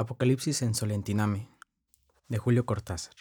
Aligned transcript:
Apocalipsis 0.00 0.62
en 0.62 0.74
Solentiname, 0.74 1.50
de 2.28 2.38
Julio 2.38 2.64
Cortázar. 2.64 3.14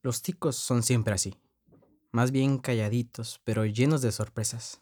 Los 0.00 0.22
ticos 0.22 0.56
son 0.56 0.82
siempre 0.82 1.12
así, 1.12 1.38
más 2.12 2.30
bien 2.30 2.56
calladitos, 2.56 3.42
pero 3.44 3.66
llenos 3.66 4.00
de 4.00 4.10
sorpresas. 4.10 4.80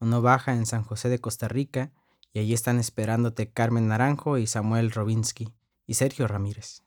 Uno 0.00 0.22
baja 0.22 0.54
en 0.54 0.64
San 0.64 0.84
José 0.84 1.10
de 1.10 1.18
Costa 1.18 1.48
Rica 1.48 1.92
y 2.32 2.38
allí 2.38 2.54
están 2.54 2.78
esperándote 2.78 3.52
Carmen 3.52 3.88
Naranjo 3.88 4.38
y 4.38 4.46
Samuel 4.46 4.90
Robinsky 4.90 5.52
y 5.86 5.92
Sergio 5.92 6.26
Ramírez, 6.26 6.82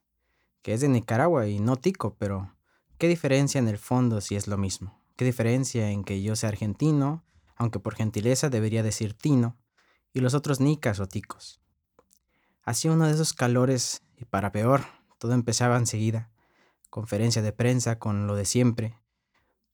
que 0.63 0.73
es 0.73 0.81
de 0.81 0.89
Nicaragua 0.89 1.49
y 1.49 1.59
no 1.59 1.75
tico, 1.75 2.15
pero 2.17 2.55
¿qué 2.97 3.09
diferencia 3.09 3.59
en 3.59 3.67
el 3.67 3.77
fondo 3.77 4.21
si 4.21 4.35
es 4.35 4.47
lo 4.47 4.57
mismo? 4.57 4.99
¿Qué 5.15 5.23
diferencia 5.23 5.91
en 5.91 6.03
que 6.03 6.23
yo 6.23 6.35
sea 6.35 6.49
argentino, 6.49 7.23
aunque 7.57 7.79
por 7.79 7.93
gentileza 7.93 8.49
debería 8.49 8.81
decir 8.81 9.13
tino, 9.13 9.59
y 10.13 10.21
los 10.21 10.33
otros 10.33 10.59
nicas 10.59 10.99
o 10.99 11.07
ticos? 11.07 11.60
Hacía 12.63 12.91
uno 12.91 13.07
de 13.07 13.13
esos 13.13 13.33
calores 13.33 14.01
y 14.17 14.25
para 14.25 14.51
peor, 14.51 14.81
todo 15.17 15.33
empezaba 15.33 15.77
enseguida. 15.77 16.29
Conferencia 16.89 17.41
de 17.41 17.53
prensa 17.53 17.97
con 17.97 18.27
lo 18.27 18.35
de 18.35 18.45
siempre. 18.45 18.97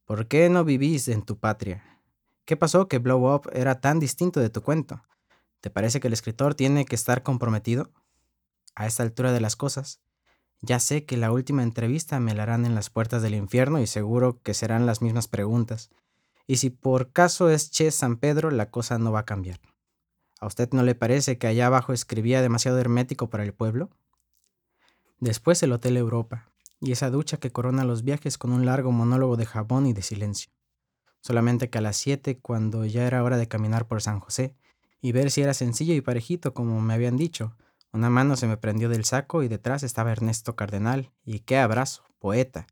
¿Por 0.05 0.27
qué 0.27 0.49
no 0.49 0.63
vivís 0.63 1.07
en 1.07 1.21
tu 1.21 1.37
patria? 1.37 1.83
¿Qué 2.45 2.55
pasó 2.55 2.87
que 2.87 2.99
Blow 2.99 3.33
Up 3.33 3.49
era 3.51 3.81
tan 3.81 3.99
distinto 3.99 4.39
de 4.39 4.49
tu 4.49 4.61
cuento? 4.61 5.01
¿Te 5.59 5.69
parece 5.69 5.99
que 5.99 6.07
el 6.07 6.13
escritor 6.13 6.55
tiene 6.55 6.85
que 6.85 6.95
estar 6.95 7.23
comprometido? 7.23 7.91
A 8.73 8.85
esta 8.85 9.03
altura 9.03 9.33
de 9.33 9.41
las 9.41 9.55
cosas, 9.55 9.99
ya 10.61 10.79
sé 10.79 11.05
que 11.05 11.17
la 11.17 11.31
última 11.31 11.63
entrevista 11.63 12.19
me 12.19 12.33
la 12.33 12.43
harán 12.43 12.65
en 12.65 12.73
las 12.73 12.89
puertas 12.89 13.21
del 13.21 13.35
infierno 13.35 13.79
y 13.79 13.87
seguro 13.87 14.41
que 14.43 14.53
serán 14.53 14.85
las 14.85 15.01
mismas 15.01 15.27
preguntas. 15.27 15.89
Y 16.45 16.57
si 16.57 16.69
por 16.69 17.11
caso 17.11 17.49
es 17.49 17.69
Che 17.69 17.91
San 17.91 18.15
Pedro, 18.15 18.49
la 18.49 18.71
cosa 18.71 18.97
no 18.97 19.11
va 19.11 19.19
a 19.19 19.25
cambiar. 19.25 19.59
¿A 20.39 20.47
usted 20.47 20.69
no 20.71 20.83
le 20.83 20.95
parece 20.95 21.37
que 21.37 21.47
allá 21.47 21.67
abajo 21.67 21.93
escribía 21.93 22.41
demasiado 22.41 22.77
hermético 22.79 23.29
para 23.29 23.43
el 23.43 23.53
pueblo? 23.53 23.89
Después 25.19 25.63
el 25.63 25.71
Hotel 25.71 25.97
Europa, 25.97 26.51
y 26.79 26.91
esa 26.91 27.09
ducha 27.09 27.37
que 27.37 27.51
corona 27.51 27.83
los 27.83 28.03
viajes 28.03 28.37
con 28.37 28.51
un 28.51 28.65
largo 28.65 28.91
monólogo 28.91 29.35
de 29.35 29.47
jabón 29.47 29.87
y 29.87 29.93
de 29.93 30.03
silencio. 30.03 30.51
Solamente 31.21 31.69
que 31.69 31.79
a 31.79 31.81
las 31.81 31.97
siete, 31.97 32.37
cuando 32.39 32.85
ya 32.85 33.07
era 33.07 33.23
hora 33.23 33.37
de 33.37 33.47
caminar 33.47 33.87
por 33.87 34.01
San 34.01 34.19
José, 34.19 34.55
y 35.01 35.11
ver 35.11 35.31
si 35.31 35.41
era 35.41 35.53
sencillo 35.53 35.93
y 35.93 36.01
parejito 36.01 36.53
como 36.53 36.79
me 36.81 36.93
habían 36.93 37.17
dicho, 37.17 37.55
una 37.91 38.09
mano 38.09 38.35
se 38.35 38.47
me 38.47 38.57
prendió 38.57 38.89
del 38.89 39.05
saco 39.05 39.41
y 39.41 39.47
detrás 39.47 39.81
estaba 39.81 40.11
Ernesto 40.11 40.55
Cardenal, 40.55 41.11
y 41.25 41.39
qué 41.39 41.57
abrazo, 41.57 42.03
poeta. 42.19 42.67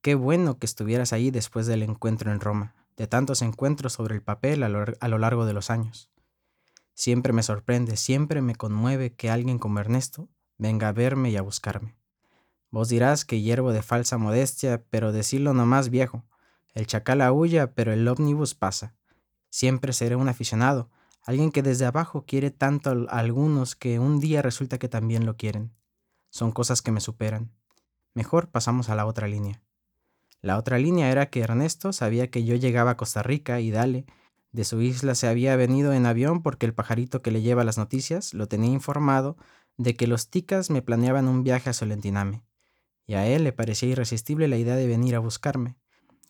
Qué 0.00 0.14
bueno 0.14 0.58
que 0.58 0.66
estuvieras 0.66 1.12
ahí 1.12 1.30
después 1.30 1.66
del 1.66 1.82
encuentro 1.82 2.32
en 2.32 2.40
Roma, 2.40 2.74
de 2.96 3.06
tantos 3.06 3.42
encuentros 3.42 3.92
sobre 3.92 4.14
el 4.14 4.22
papel 4.22 4.62
a 4.62 4.68
lo, 4.68 4.84
a 4.98 5.08
lo 5.08 5.18
largo 5.18 5.44
de 5.44 5.52
los 5.52 5.70
años. 5.70 6.11
Siempre 6.94 7.32
me 7.32 7.42
sorprende, 7.42 7.96
siempre 7.96 8.42
me 8.42 8.54
conmueve 8.54 9.14
que 9.14 9.30
alguien 9.30 9.58
como 9.58 9.80
Ernesto 9.80 10.28
venga 10.58 10.88
a 10.88 10.92
verme 10.92 11.30
y 11.30 11.36
a 11.36 11.42
buscarme. 11.42 11.96
Vos 12.70 12.88
dirás 12.88 13.24
que 13.24 13.40
hiervo 13.40 13.72
de 13.72 13.82
falsa 13.82 14.18
modestia, 14.18 14.82
pero 14.90 15.12
decirlo 15.12 15.52
nomás 15.54 15.90
viejo. 15.90 16.24
El 16.72 16.86
chacal 16.86 17.20
aúlla, 17.20 17.74
pero 17.74 17.92
el 17.92 18.06
ómnibus 18.08 18.54
pasa. 18.54 18.94
Siempre 19.50 19.92
seré 19.92 20.16
un 20.16 20.28
aficionado, 20.28 20.90
alguien 21.22 21.52
que 21.52 21.62
desde 21.62 21.84
abajo 21.84 22.24
quiere 22.26 22.50
tanto 22.50 23.06
a 23.08 23.18
algunos 23.18 23.76
que 23.76 23.98
un 23.98 24.20
día 24.20 24.40
resulta 24.40 24.78
que 24.78 24.88
también 24.88 25.26
lo 25.26 25.36
quieren. 25.36 25.74
Son 26.30 26.50
cosas 26.50 26.80
que 26.80 26.92
me 26.92 27.00
superan. 27.00 27.52
Mejor 28.14 28.48
pasamos 28.48 28.88
a 28.88 28.94
la 28.94 29.04
otra 29.04 29.28
línea. 29.28 29.62
La 30.40 30.56
otra 30.56 30.78
línea 30.78 31.10
era 31.10 31.30
que 31.30 31.40
Ernesto 31.40 31.92
sabía 31.92 32.30
que 32.30 32.44
yo 32.44 32.56
llegaba 32.56 32.92
a 32.92 32.96
Costa 32.96 33.22
Rica 33.22 33.60
y 33.60 33.70
dale, 33.70 34.06
de 34.52 34.64
su 34.64 34.80
isla 34.82 35.14
se 35.14 35.26
había 35.26 35.56
venido 35.56 35.92
en 35.92 36.06
avión 36.06 36.42
porque 36.42 36.66
el 36.66 36.74
pajarito 36.74 37.22
que 37.22 37.30
le 37.30 37.42
lleva 37.42 37.64
las 37.64 37.78
noticias 37.78 38.34
lo 38.34 38.46
tenía 38.48 38.70
informado 38.70 39.36
de 39.78 39.96
que 39.96 40.06
los 40.06 40.28
ticas 40.28 40.70
me 40.70 40.82
planeaban 40.82 41.26
un 41.26 41.42
viaje 41.42 41.70
a 41.70 41.72
Solentiname, 41.72 42.42
y 43.06 43.14
a 43.14 43.26
él 43.26 43.44
le 43.44 43.52
parecía 43.52 43.88
irresistible 43.88 44.48
la 44.48 44.58
idea 44.58 44.76
de 44.76 44.86
venir 44.86 45.16
a 45.16 45.20
buscarme, 45.20 45.76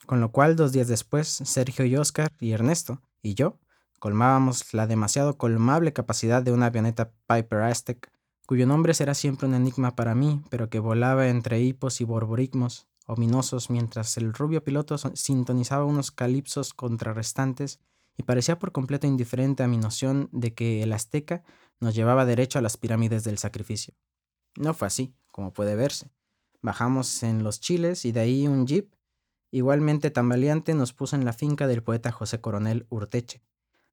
con 0.05 0.21
lo 0.21 0.31
cual 0.31 0.55
dos 0.55 0.71
días 0.71 0.87
después 0.87 1.27
Sergio 1.27 1.85
y 1.85 1.97
Oscar 1.97 2.31
y 2.39 2.51
Ernesto 2.51 3.01
y 3.21 3.35
yo 3.35 3.59
colmábamos 3.99 4.73
la 4.73 4.85
demasiado 4.85 5.37
colmable 5.37 5.93
capacidad 5.93 6.43
de 6.43 6.51
una 6.51 6.65
avioneta 6.65 7.11
Piper 7.27 7.61
Aztec, 7.61 8.11
cuyo 8.45 8.67
nombre 8.67 8.93
será 8.93 9.13
siempre 9.13 9.47
un 9.47 9.53
enigma 9.53 9.95
para 9.95 10.13
mí, 10.13 10.41
pero 10.49 10.69
que 10.69 10.79
volaba 10.79 11.29
entre 11.29 11.61
hipos 11.61 12.01
y 12.01 12.03
borborigmos 12.03 12.87
ominosos 13.05 13.69
mientras 13.69 14.17
el 14.17 14.33
rubio 14.33 14.63
piloto 14.63 14.97
sintonizaba 14.97 15.85
unos 15.85 16.11
calipsos 16.11 16.73
contrarrestantes 16.73 17.79
y 18.17 18.23
parecía 18.23 18.59
por 18.59 18.71
completo 18.71 19.07
indiferente 19.07 19.63
a 19.63 19.67
mi 19.67 19.77
noción 19.77 20.29
de 20.31 20.53
que 20.53 20.83
el 20.83 20.93
azteca 20.93 21.43
nos 21.79 21.95
llevaba 21.95 22.25
derecho 22.25 22.59
a 22.59 22.61
las 22.61 22.77
pirámides 22.77 23.23
del 23.23 23.37
sacrificio. 23.37 23.93
No 24.55 24.73
fue 24.73 24.87
así, 24.87 25.15
como 25.31 25.53
puede 25.53 25.75
verse. 25.75 26.11
Bajamos 26.61 27.23
en 27.23 27.43
los 27.43 27.59
chiles 27.59 28.05
y 28.05 28.11
de 28.11 28.21
ahí 28.21 28.47
un 28.47 28.65
jeep, 28.67 28.93
igualmente 29.51 30.11
tambaleante, 30.11 30.73
nos 30.73 30.93
puso 30.93 31.15
en 31.15 31.25
la 31.25 31.33
finca 31.33 31.67
del 31.67 31.83
poeta 31.83 32.11
José 32.11 32.39
Coronel 32.39 32.85
Urteche, 32.89 33.43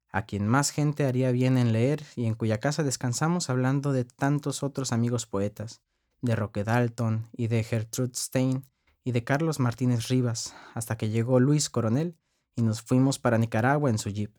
a 0.09 0.25
quien 0.25 0.47
más 0.47 0.71
gente 0.71 1.05
haría 1.05 1.31
bien 1.31 1.57
en 1.57 1.73
leer 1.73 2.03
y 2.15 2.25
en 2.25 2.35
cuya 2.35 2.59
casa 2.59 2.83
descansamos 2.83 3.49
hablando 3.49 3.91
de 3.91 4.05
tantos 4.05 4.63
otros 4.63 4.91
amigos 4.91 5.25
poetas, 5.25 5.81
de 6.21 6.35
Roque 6.35 6.63
Dalton 6.63 7.27
y 7.33 7.47
de 7.47 7.63
Gertrude 7.63 8.13
Stein 8.15 8.65
y 9.03 9.11
de 9.11 9.23
Carlos 9.23 9.59
Martínez 9.59 10.07
Rivas, 10.07 10.55
hasta 10.73 10.97
que 10.97 11.09
llegó 11.09 11.39
Luis 11.39 11.69
Coronel 11.69 12.15
y 12.55 12.61
nos 12.61 12.81
fuimos 12.81 13.19
para 13.19 13.37
Nicaragua 13.37 13.89
en 13.89 13.97
su 13.97 14.09
jeep 14.09 14.35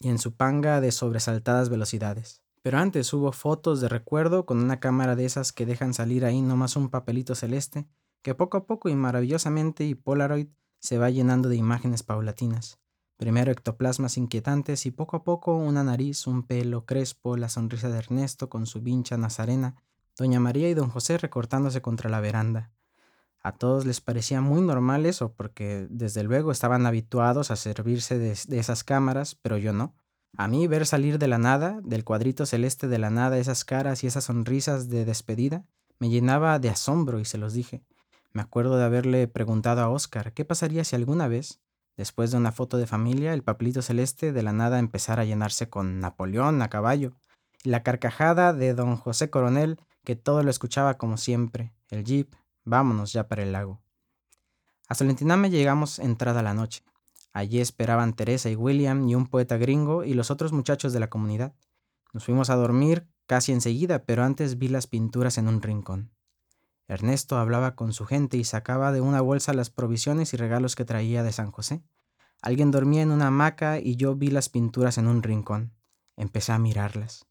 y 0.00 0.08
en 0.08 0.18
su 0.18 0.34
panga 0.34 0.80
de 0.80 0.92
sobresaltadas 0.92 1.68
velocidades. 1.68 2.42
Pero 2.62 2.78
antes 2.78 3.12
hubo 3.12 3.30
fotos 3.32 3.80
de 3.80 3.88
recuerdo 3.88 4.46
con 4.46 4.62
una 4.62 4.80
cámara 4.80 5.16
de 5.16 5.24
esas 5.24 5.52
que 5.52 5.66
dejan 5.66 5.92
salir 5.94 6.24
ahí 6.24 6.40
nomás 6.40 6.76
un 6.76 6.88
papelito 6.88 7.34
celeste, 7.34 7.86
que 8.22 8.34
poco 8.34 8.56
a 8.56 8.66
poco 8.66 8.88
y 8.88 8.94
maravillosamente 8.94 9.84
y 9.84 9.94
Polaroid 9.94 10.48
se 10.80 10.98
va 10.98 11.10
llenando 11.10 11.48
de 11.48 11.56
imágenes 11.56 12.02
paulatinas. 12.02 12.78
Primero 13.16 13.52
ectoplasmas 13.52 14.16
inquietantes 14.16 14.86
y 14.86 14.90
poco 14.90 15.16
a 15.16 15.24
poco 15.24 15.56
una 15.56 15.84
nariz, 15.84 16.26
un 16.26 16.42
pelo 16.42 16.84
crespo, 16.84 17.36
la 17.36 17.48
sonrisa 17.48 17.88
de 17.88 17.98
Ernesto 17.98 18.48
con 18.48 18.66
su 18.66 18.80
vincha 18.80 19.16
nazarena, 19.16 19.76
Doña 20.16 20.40
María 20.40 20.68
y 20.68 20.74
Don 20.74 20.90
José 20.90 21.18
recortándose 21.18 21.82
contra 21.82 22.08
la 22.08 22.20
veranda, 22.20 22.72
a 23.44 23.52
todos 23.52 23.84
les 23.84 24.00
parecía 24.00 24.40
muy 24.40 24.62
normal 24.62 25.04
eso, 25.04 25.34
porque 25.34 25.86
desde 25.90 26.22
luego 26.22 26.50
estaban 26.50 26.86
habituados 26.86 27.50
a 27.50 27.56
servirse 27.56 28.18
de, 28.18 28.32
esas 28.32 28.84
cámaras, 28.84 29.34
pero 29.34 29.58
yo 29.58 29.74
no. 29.74 29.94
A 30.38 30.48
mí 30.48 30.66
ver 30.66 30.86
salir 30.86 31.18
de 31.18 31.28
la 31.28 31.36
nada, 31.36 31.78
del 31.84 32.04
cuadrito 32.04 32.46
celeste 32.46 32.88
de 32.88 32.98
la 32.98 33.10
nada, 33.10 33.36
esas 33.36 33.66
caras 33.66 34.02
y 34.02 34.06
esas 34.06 34.24
sonrisas 34.24 34.88
de 34.88 35.04
despedida, 35.04 35.66
me 35.98 36.08
llenaba 36.08 36.58
de 36.58 36.70
asombro 36.70 37.20
y 37.20 37.26
se 37.26 37.36
los 37.36 37.52
dije. 37.52 37.84
Me 38.32 38.40
acuerdo 38.40 38.78
de 38.78 38.84
haberle 38.84 39.28
preguntado 39.28 39.82
a 39.82 39.90
Oscar 39.90 40.32
qué 40.32 40.46
pasaría 40.46 40.82
si 40.82 40.96
alguna 40.96 41.28
vez, 41.28 41.60
después 41.98 42.30
de 42.30 42.38
una 42.38 42.50
foto 42.50 42.78
de 42.78 42.86
familia, 42.86 43.34
el 43.34 43.42
papelito 43.42 43.82
celeste 43.82 44.32
de 44.32 44.42
la 44.42 44.54
nada 44.54 44.78
empezara 44.78 45.20
a 45.20 45.26
llenarse 45.26 45.68
con 45.68 46.00
Napoleón 46.00 46.62
a 46.62 46.70
caballo, 46.70 47.12
y 47.62 47.68
la 47.68 47.82
carcajada 47.82 48.54
de 48.54 48.72
don 48.72 48.96
José 48.96 49.28
Coronel, 49.28 49.78
que 50.02 50.16
todo 50.16 50.42
lo 50.42 50.50
escuchaba 50.50 50.96
como 50.96 51.18
siempre, 51.18 51.74
el 51.90 52.04
jeep, 52.04 52.34
Vámonos 52.64 53.12
ya 53.12 53.28
para 53.28 53.42
el 53.42 53.52
lago. 53.52 53.80
A 54.88 54.94
Solentiname 54.94 55.50
llegamos 55.50 55.98
entrada 55.98 56.42
la 56.42 56.54
noche. 56.54 56.82
Allí 57.32 57.60
esperaban 57.60 58.14
Teresa 58.14 58.48
y 58.50 58.56
William 58.56 59.08
y 59.08 59.14
un 59.14 59.26
poeta 59.26 59.56
gringo 59.56 60.04
y 60.04 60.14
los 60.14 60.30
otros 60.30 60.52
muchachos 60.52 60.92
de 60.92 61.00
la 61.00 61.10
comunidad. 61.10 61.54
Nos 62.12 62.24
fuimos 62.24 62.48
a 62.50 62.56
dormir 62.56 63.08
casi 63.26 63.52
enseguida, 63.52 64.04
pero 64.04 64.22
antes 64.22 64.58
vi 64.58 64.68
las 64.68 64.86
pinturas 64.86 65.36
en 65.38 65.48
un 65.48 65.60
rincón. 65.60 66.12
Ernesto 66.86 67.38
hablaba 67.38 67.74
con 67.74 67.92
su 67.92 68.04
gente 68.04 68.36
y 68.36 68.44
sacaba 68.44 68.92
de 68.92 69.00
una 69.00 69.20
bolsa 69.20 69.54
las 69.54 69.70
provisiones 69.70 70.34
y 70.34 70.36
regalos 70.36 70.76
que 70.76 70.84
traía 70.84 71.22
de 71.22 71.32
San 71.32 71.50
José. 71.50 71.82
Alguien 72.42 72.70
dormía 72.70 73.02
en 73.02 73.10
una 73.10 73.28
hamaca 73.28 73.78
y 73.80 73.96
yo 73.96 74.14
vi 74.14 74.28
las 74.28 74.48
pinturas 74.48 74.98
en 74.98 75.06
un 75.06 75.22
rincón. 75.22 75.72
Empecé 76.16 76.52
a 76.52 76.58
mirarlas. 76.58 77.26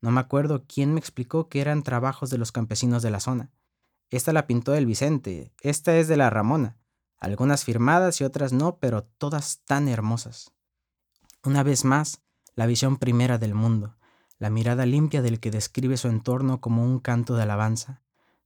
No 0.00 0.10
me 0.10 0.20
acuerdo 0.20 0.64
quién 0.66 0.92
me 0.92 1.00
explicó 1.00 1.48
que 1.48 1.60
eran 1.60 1.82
trabajos 1.82 2.28
de 2.30 2.38
los 2.38 2.52
campesinos 2.52 3.02
de 3.02 3.10
la 3.10 3.20
zona. 3.20 3.50
Esta 4.10 4.32
la 4.32 4.46
pintó 4.46 4.74
el 4.74 4.86
Vicente, 4.86 5.52
esta 5.60 5.96
es 5.96 6.08
de 6.08 6.16
la 6.16 6.30
Ramona, 6.30 6.78
algunas 7.18 7.64
firmadas 7.64 8.20
y 8.20 8.24
otras 8.24 8.52
no, 8.54 8.78
pero 8.78 9.04
todas 9.04 9.62
tan 9.66 9.86
hermosas. 9.86 10.52
Una 11.44 11.62
vez 11.62 11.84
más, 11.84 12.22
la 12.54 12.66
visión 12.66 12.96
primera 12.96 13.36
del 13.36 13.54
mundo, 13.54 13.98
la 14.38 14.48
mirada 14.50 14.86
limpia 14.86 15.20
del 15.20 15.40
que 15.40 15.50
describe 15.50 15.96
su 15.96 16.08
entorno 16.08 16.60
como 16.60 16.84
un 16.84 17.00
canto 17.00 17.36
de 17.36 17.42
alabanza. 17.42 18.02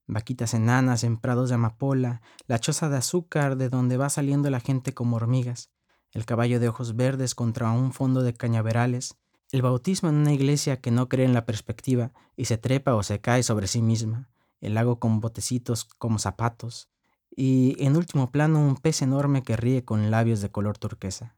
Vaquitas 0.07 0.53
enanas 0.55 1.05
en 1.05 1.17
prados 1.17 1.51
de 1.51 1.55
amapola, 1.55 2.23
la 2.47 2.59
choza 2.59 2.89
de 2.89 2.97
azúcar 2.97 3.57
de 3.57 3.69
donde 3.69 3.97
va 3.97 4.09
saliendo 4.09 4.51
la 4.51 4.59
gente 4.59 4.95
como 4.95 5.17
hormigas, 5.17 5.71
el 6.11 6.25
caballo 6.25 6.59
de 6.59 6.69
ojos 6.69 6.97
verdes 6.97 7.35
contra 7.37 7.71
un 7.71 7.93
fondo 7.93 8.23
de 8.23 8.35
cañaverales, 8.35 9.17
el 9.53 9.63
bautismo 9.63 10.09
en 10.09 10.17
una 10.17 10.33
iglesia 10.33 10.81
que 10.81 10.91
no 10.91 11.09
cree 11.09 11.27
en 11.27 11.35
la 11.35 11.47
perspectiva 11.47 12.13
y 12.37 12.47
se 12.47 12.59
trepa 12.59 12.95
o 12.95 13.03
se 13.03 13.21
cae 13.21 13.43
sobre 13.43 13.69
sí 13.69 13.81
misma, 13.81 14.32
el 14.63 14.75
lago 14.75 14.99
con 14.99 15.21
botecitos 15.21 15.85
como 15.85 16.19
zapatos, 16.19 16.89
y 17.35 17.77
en 17.85 17.97
último 17.97 18.31
plano 18.31 18.61
un 18.61 18.77
pez 18.77 19.03
enorme 19.03 19.43
que 19.43 19.57
ríe 19.57 19.85
con 19.85 20.11
labios 20.11 20.41
de 20.41 20.51
color 20.51 20.79
turquesa. 20.79 21.37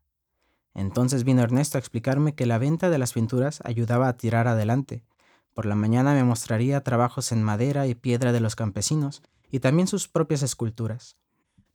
Entonces 0.74 1.24
vino 1.24 1.42
Ernesto 1.42 1.78
a 1.78 1.80
explicarme 1.80 2.34
que 2.34 2.46
la 2.46 2.58
venta 2.58 2.90
de 2.90 2.98
las 2.98 3.12
pinturas 3.12 3.60
ayudaba 3.64 4.08
a 4.08 4.16
tirar 4.16 4.46
adelante, 4.46 5.04
Por 5.54 5.66
la 5.66 5.76
mañana 5.76 6.14
me 6.14 6.24
mostraría 6.24 6.82
trabajos 6.82 7.30
en 7.30 7.44
madera 7.44 7.86
y 7.86 7.94
piedra 7.94 8.32
de 8.32 8.40
los 8.40 8.56
campesinos 8.56 9.22
y 9.52 9.60
también 9.60 9.86
sus 9.86 10.08
propias 10.08 10.42
esculturas. 10.42 11.16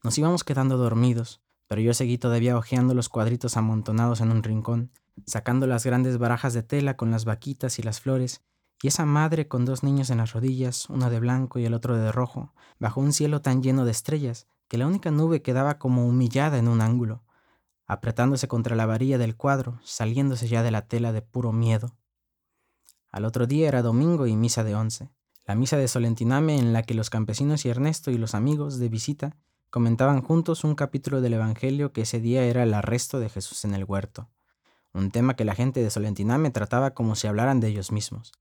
Nos 0.04 0.18
íbamos 0.18 0.44
quedando 0.44 0.76
dormidos, 0.76 1.40
pero 1.66 1.80
yo 1.80 1.94
seguí 1.94 2.18
todavía 2.18 2.58
hojeando 2.58 2.92
los 2.92 3.08
cuadritos 3.08 3.56
amontonados 3.56 4.20
en 4.20 4.32
un 4.32 4.42
rincón, 4.42 4.90
sacando 5.24 5.66
las 5.66 5.86
grandes 5.86 6.18
barajas 6.18 6.52
de 6.52 6.62
tela 6.62 6.98
con 6.98 7.10
las 7.10 7.24
vaquitas 7.24 7.78
y 7.78 7.82
las 7.82 8.00
flores, 8.00 8.42
y 8.82 8.88
esa 8.88 9.04
madre 9.04 9.46
con 9.46 9.64
dos 9.64 9.82
niños 9.82 10.10
en 10.10 10.18
las 10.18 10.32
rodillas, 10.32 10.88
uno 10.88 11.10
de 11.10 11.20
blanco 11.20 11.58
y 11.58 11.64
el 11.66 11.74
otro 11.74 11.96
de 11.96 12.12
rojo, 12.12 12.54
bajo 12.78 13.00
un 13.00 13.12
cielo 13.12 13.42
tan 13.42 13.62
lleno 13.62 13.84
de 13.84 13.90
estrellas 13.90 14.46
que 14.68 14.78
la 14.78 14.86
única 14.86 15.10
nube 15.10 15.42
quedaba 15.42 15.78
como 15.78 16.06
humillada 16.06 16.58
en 16.58 16.68
un 16.68 16.80
ángulo, 16.80 17.22
apretándose 17.86 18.48
contra 18.48 18.76
la 18.76 18.86
varilla 18.86 19.18
del 19.18 19.36
cuadro, 19.36 19.80
saliéndose 19.82 20.48
ya 20.48 20.62
de 20.62 20.70
la 20.70 20.86
tela 20.86 21.12
de 21.12 21.22
puro 21.22 21.52
miedo. 21.52 21.96
Al 23.10 23.24
otro 23.24 23.46
día 23.46 23.68
era 23.68 23.82
domingo 23.82 24.26
y 24.26 24.36
misa 24.36 24.62
de 24.62 24.76
once, 24.76 25.10
la 25.44 25.56
misa 25.56 25.76
de 25.76 25.88
Solentiname 25.88 26.56
en 26.56 26.72
la 26.72 26.84
que 26.84 26.94
los 26.94 27.10
campesinos 27.10 27.64
y 27.64 27.68
Ernesto 27.68 28.12
y 28.12 28.18
los 28.18 28.36
amigos 28.36 28.78
de 28.78 28.88
visita 28.88 29.36
comentaban 29.68 30.22
juntos 30.22 30.62
un 30.62 30.76
capítulo 30.76 31.20
del 31.20 31.34
Evangelio 31.34 31.92
que 31.92 32.02
ese 32.02 32.20
día 32.20 32.44
era 32.44 32.62
el 32.62 32.72
arresto 32.72 33.18
de 33.18 33.28
Jesús 33.28 33.64
en 33.64 33.74
el 33.74 33.84
huerto, 33.84 34.28
un 34.92 35.10
tema 35.10 35.34
que 35.34 35.44
la 35.44 35.56
gente 35.56 35.82
de 35.82 35.90
Solentiname 35.90 36.50
trataba 36.50 36.94
como 36.94 37.16
si 37.16 37.26
hablaran 37.26 37.58
de 37.58 37.68
ellos 37.68 37.90
mismos, 37.90 38.32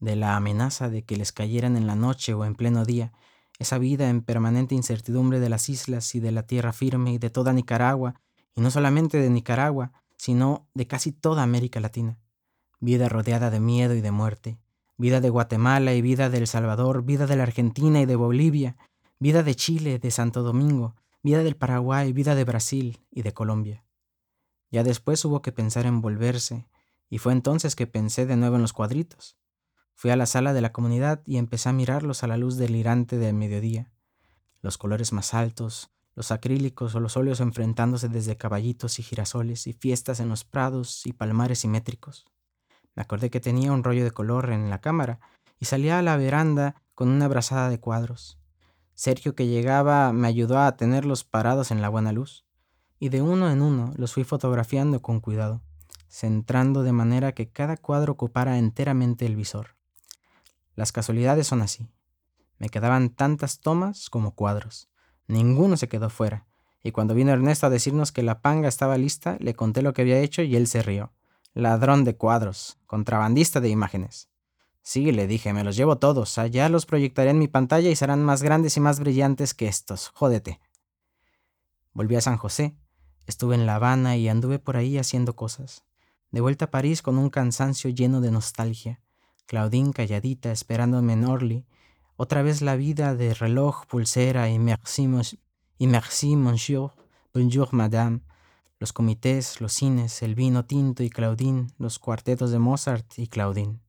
de 0.00 0.16
la 0.16 0.36
amenaza 0.36 0.88
de 0.88 1.04
que 1.04 1.16
les 1.16 1.32
cayeran 1.32 1.76
en 1.76 1.86
la 1.86 1.96
noche 1.96 2.34
o 2.34 2.44
en 2.44 2.54
pleno 2.54 2.84
día, 2.84 3.12
esa 3.58 3.78
vida 3.78 4.08
en 4.08 4.22
permanente 4.22 4.74
incertidumbre 4.74 5.40
de 5.40 5.48
las 5.48 5.68
islas 5.68 6.14
y 6.14 6.20
de 6.20 6.32
la 6.32 6.46
tierra 6.46 6.72
firme 6.72 7.12
y 7.12 7.18
de 7.18 7.30
toda 7.30 7.52
Nicaragua, 7.52 8.20
y 8.54 8.60
no 8.60 8.70
solamente 8.70 9.18
de 9.18 9.30
Nicaragua, 9.30 9.92
sino 10.16 10.68
de 10.74 10.86
casi 10.86 11.12
toda 11.12 11.42
América 11.42 11.80
Latina. 11.80 12.18
Vida 12.80 13.08
rodeada 13.08 13.50
de 13.50 13.60
miedo 13.60 13.94
y 13.94 14.00
de 14.00 14.10
muerte, 14.10 14.58
vida 14.96 15.20
de 15.20 15.30
Guatemala 15.30 15.94
y 15.94 16.02
vida 16.02 16.30
de 16.30 16.38
El 16.38 16.46
Salvador, 16.46 17.04
vida 17.04 17.26
de 17.26 17.36
la 17.36 17.44
Argentina 17.44 18.00
y 18.00 18.06
de 18.06 18.16
Bolivia, 18.16 18.76
vida 19.18 19.42
de 19.42 19.54
Chile, 19.54 19.98
de 19.98 20.10
Santo 20.10 20.42
Domingo, 20.42 20.96
vida 21.22 21.42
del 21.42 21.56
Paraguay, 21.56 22.12
vida 22.12 22.34
de 22.34 22.44
Brasil 22.44 23.00
y 23.10 23.22
de 23.22 23.32
Colombia. 23.32 23.84
Ya 24.70 24.82
después 24.82 25.24
hubo 25.24 25.40
que 25.40 25.52
pensar 25.52 25.86
en 25.86 26.00
volverse, 26.00 26.66
y 27.08 27.18
fue 27.18 27.32
entonces 27.32 27.76
que 27.76 27.86
pensé 27.86 28.26
de 28.26 28.36
nuevo 28.36 28.56
en 28.56 28.62
los 28.62 28.72
cuadritos. 28.72 29.36
Fui 29.94 30.10
a 30.10 30.16
la 30.16 30.26
sala 30.26 30.52
de 30.52 30.60
la 30.60 30.72
comunidad 30.72 31.22
y 31.26 31.38
empecé 31.38 31.68
a 31.68 31.72
mirarlos 31.72 32.22
a 32.22 32.26
la 32.26 32.36
luz 32.36 32.56
delirante 32.56 33.16
del 33.16 33.34
mediodía. 33.34 33.92
Los 34.60 34.78
colores 34.78 35.12
más 35.12 35.34
altos, 35.34 35.90
los 36.14 36.30
acrílicos 36.30 36.94
o 36.94 37.00
los 37.00 37.16
óleos 37.16 37.40
enfrentándose 37.40 38.08
desde 38.08 38.36
caballitos 38.36 38.98
y 38.98 39.02
girasoles 39.02 39.66
y 39.66 39.72
fiestas 39.72 40.20
en 40.20 40.28
los 40.28 40.44
prados 40.44 41.06
y 41.06 41.12
palmares 41.12 41.60
simétricos. 41.60 42.26
Me 42.94 43.02
acordé 43.02 43.30
que 43.30 43.40
tenía 43.40 43.72
un 43.72 43.82
rollo 43.82 44.04
de 44.04 44.10
color 44.12 44.50
en 44.50 44.70
la 44.70 44.80
cámara 44.80 45.20
y 45.58 45.64
salía 45.64 45.98
a 45.98 46.02
la 46.02 46.16
veranda 46.16 46.82
con 46.94 47.08
una 47.08 47.28
brazada 47.28 47.68
de 47.68 47.80
cuadros. 47.80 48.38
Sergio 48.94 49.34
que 49.34 49.48
llegaba 49.48 50.12
me 50.12 50.28
ayudó 50.28 50.60
a 50.60 50.76
tenerlos 50.76 51.24
parados 51.24 51.70
en 51.72 51.82
la 51.82 51.88
buena 51.88 52.12
luz, 52.12 52.44
y 53.00 53.08
de 53.08 53.22
uno 53.22 53.50
en 53.50 53.60
uno 53.60 53.92
los 53.96 54.12
fui 54.12 54.22
fotografiando 54.22 55.02
con 55.02 55.20
cuidado, 55.20 55.62
centrando 56.08 56.84
de 56.84 56.92
manera 56.92 57.32
que 57.32 57.50
cada 57.50 57.76
cuadro 57.76 58.12
ocupara 58.12 58.58
enteramente 58.58 59.26
el 59.26 59.34
visor. 59.34 59.74
Las 60.74 60.92
casualidades 60.92 61.46
son 61.46 61.62
así. 61.62 61.88
Me 62.58 62.68
quedaban 62.68 63.10
tantas 63.10 63.60
tomas 63.60 64.10
como 64.10 64.34
cuadros. 64.34 64.88
Ninguno 65.26 65.76
se 65.76 65.88
quedó 65.88 66.10
fuera, 66.10 66.46
y 66.82 66.92
cuando 66.92 67.14
vino 67.14 67.32
Ernesto 67.32 67.66
a 67.66 67.70
decirnos 67.70 68.12
que 68.12 68.22
la 68.22 68.40
panga 68.42 68.68
estaba 68.68 68.98
lista, 68.98 69.36
le 69.40 69.54
conté 69.54 69.82
lo 69.82 69.94
que 69.94 70.02
había 70.02 70.20
hecho 70.20 70.42
y 70.42 70.54
él 70.54 70.66
se 70.66 70.82
rió. 70.82 71.12
Ladrón 71.54 72.04
de 72.04 72.16
cuadros, 72.16 72.78
contrabandista 72.86 73.60
de 73.60 73.70
imágenes. 73.70 74.28
Sí, 74.82 75.12
le 75.12 75.26
dije, 75.26 75.54
me 75.54 75.64
los 75.64 75.76
llevo 75.76 75.96
todos, 75.96 76.36
allá 76.36 76.68
los 76.68 76.84
proyectaré 76.84 77.30
en 77.30 77.38
mi 77.38 77.48
pantalla 77.48 77.88
y 77.88 77.96
serán 77.96 78.22
más 78.22 78.42
grandes 78.42 78.76
y 78.76 78.80
más 78.80 79.00
brillantes 79.00 79.54
que 79.54 79.66
estos, 79.66 80.08
jódete. 80.08 80.60
Volví 81.94 82.16
a 82.16 82.20
San 82.20 82.36
José, 82.36 82.76
estuve 83.26 83.54
en 83.54 83.64
La 83.64 83.76
Habana 83.76 84.18
y 84.18 84.28
anduve 84.28 84.58
por 84.58 84.76
ahí 84.76 84.98
haciendo 84.98 85.36
cosas. 85.36 85.84
De 86.32 86.42
vuelta 86.42 86.66
a 86.66 86.70
París 86.70 87.00
con 87.00 87.16
un 87.16 87.30
cansancio 87.30 87.88
lleno 87.88 88.20
de 88.20 88.30
nostalgia. 88.30 89.00
Claudine 89.46 89.92
calladita 89.92 90.52
esperándome 90.52 91.12
en 91.12 91.26
Orly, 91.26 91.66
otra 92.16 92.42
vez 92.42 92.62
la 92.62 92.76
vida 92.76 93.14
de 93.14 93.34
reloj, 93.34 93.84
pulsera 93.86 94.48
y 94.48 94.58
merci, 94.58 95.06
y 95.78 95.86
merci 95.86 96.34
monsieur, 96.34 96.92
bonjour 97.34 97.72
madame, 97.74 98.20
los 98.78 98.92
comités, 98.92 99.60
los 99.60 99.74
cines, 99.74 100.22
el 100.22 100.34
vino 100.34 100.64
tinto 100.64 101.02
y 101.02 101.10
Claudine, 101.10 101.66
los 101.78 101.98
cuartetos 101.98 102.52
de 102.52 102.58
Mozart 102.58 103.18
y 103.18 103.26
Claudine. 103.26 103.80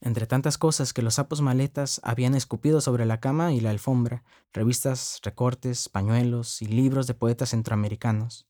Entre 0.00 0.26
tantas 0.26 0.56
cosas 0.56 0.92
que 0.92 1.02
los 1.02 1.14
sapos 1.14 1.42
maletas 1.42 2.00
habían 2.02 2.34
escupido 2.34 2.80
sobre 2.80 3.04
la 3.04 3.20
cama 3.20 3.52
y 3.52 3.60
la 3.60 3.70
alfombra, 3.70 4.24
revistas, 4.52 5.20
recortes, 5.22 5.88
pañuelos 5.88 6.62
y 6.62 6.66
libros 6.66 7.06
de 7.06 7.14
poetas 7.14 7.50
centroamericanos, 7.50 8.46